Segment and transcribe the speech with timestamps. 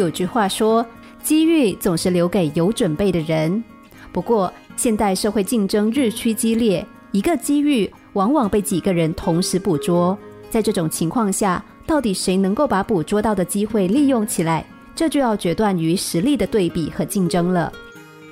[0.00, 0.84] 有句话说
[1.22, 3.62] ：“机遇总是留给有准备的人。”
[4.10, 10.18] 不过，现代社会竞争日趋激烈，一个机遇往往被几个人同时捕捉。
[10.48, 14.64] 在这种情况下，到底谁能够把捕捉到的机会利用起来，
[14.96, 17.70] 这就要决断于实力的对比和竞争了。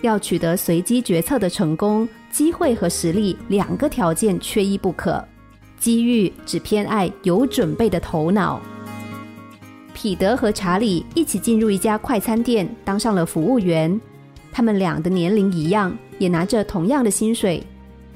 [0.00, 5.22] 要取得随机决策的成功，机会和实力两个条件缺一不可。
[5.78, 8.58] 机遇只偏爱有准备的头脑。
[10.00, 14.00] 彼得和查理一起进入一家快餐店，当上了服务员。
[14.52, 17.60] 他们俩的年龄一样，也拿着同样的薪水。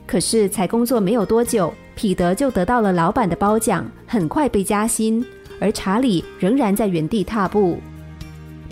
[0.06, 5.24] 可是才工作没有多久，彼得就得到了老板的褒奖，很快被加薪。
[5.60, 7.78] 而查理仍然在原地踏步。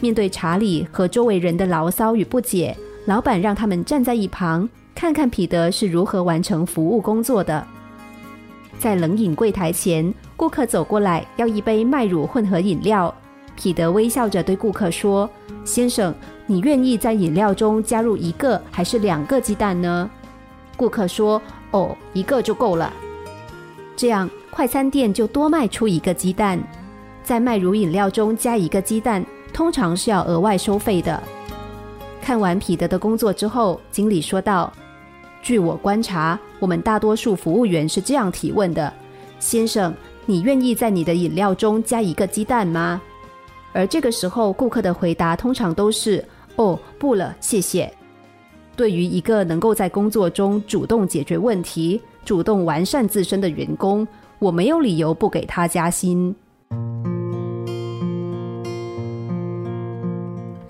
[0.01, 7.67] 面对查理和周围人的牢骚与不解，老板让他们站在一旁，看看彼得是如何完成服务工作的。
[8.79, 13.15] 在冷饮柜台前，顾客走过来要一杯麦乳混合饮料。
[13.63, 15.29] 彼得微笑着对顾客说
[15.67, 16.15] ：“先生，
[16.47, 20.09] 你愿意在饮料中加入一个还是两个鸡蛋呢？”
[20.79, 21.41] 顾客说
[21.73, 22.91] ：“哦，一个就够了。”
[23.97, 26.59] 这样，快餐店就多卖出一个鸡蛋。
[27.23, 31.23] 在麦乳饮料中加一个鸡蛋，通常是要额外收费的。
[32.23, 34.73] 看完彼得的工作之后，经理说道。
[35.43, 38.93] 据我观察，我们大多数服务员是这样提问的
[39.41, 39.95] ：“先生，
[40.27, 43.01] 你愿意在你的饮料中加一个鸡蛋吗？”
[43.73, 46.25] 而这个时候，顾客的回答通常都是
[46.57, 47.91] ：“哦，不了，谢谢。”
[48.77, 54.07] 对于一个能够在工作中主动解决问题、主动完善自身的员工，
[54.39, 56.35] 我没有理由不给他加薪。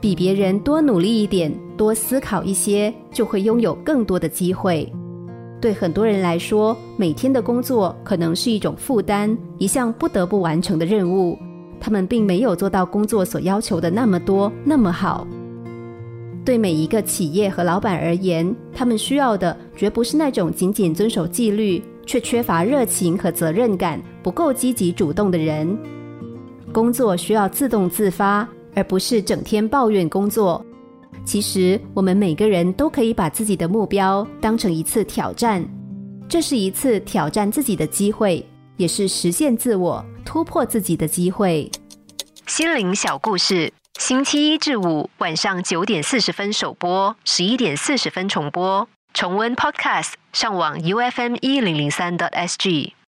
[0.01, 1.53] 比别人多努力一点。
[1.81, 4.87] 多思考一些，就会拥有更多的机会。
[5.63, 11.39] 对很多人来说，每天的工作可能是一种负担，一项不得不完成的任务。
[11.81, 15.27] 他们并没有做到工作所要求的那么多、那么好。
[16.45, 25.79] 对每一个企业和老板而言，他们需要的绝不是那种仅仅遵守纪律却缺乏热情和责任感、不够积极主动的人。
[26.73, 30.63] 工作需要自动自发，而不是整天抱怨工作。
[31.25, 35.65] 其实，我们每个人都可以把自己的目标当成一次挑战，
[36.29, 38.45] 这是一次挑战自己的机会，
[38.77, 41.71] 也是实现自我、突破自己的机会。
[42.47, 48.89] 心灵小故事，星期一至五晚上九点四十分首播，十一点四十分重播。
[49.13, 52.95] 重温 Podcast，上网 U F M 一零零三 t S G。